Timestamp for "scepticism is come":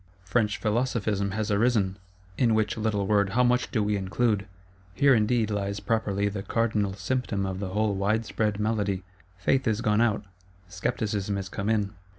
10.67-11.69